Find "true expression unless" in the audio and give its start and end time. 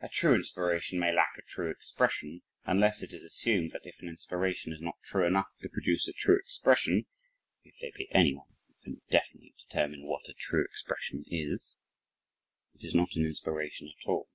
1.42-3.02